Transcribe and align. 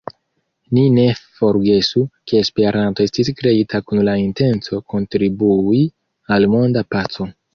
Ni 0.75 0.83
ne 0.93 1.03
forgesu, 1.41 2.01
ke 2.31 2.39
Esperanto 2.45 3.05
estis 3.09 3.29
kreita 3.41 3.83
kun 3.89 4.03
la 4.09 4.17
intenco 4.23 4.81
kontribui 4.95 5.83
al 6.37 6.51
monda 6.57 6.87
paco. 6.97 7.31